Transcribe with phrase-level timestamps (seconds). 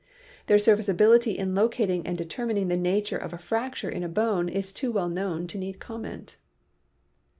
[0.47, 4.49] Their serviceability in locating and deter mining the nature of a fracture in a bone
[4.49, 6.37] is too well known to need comment.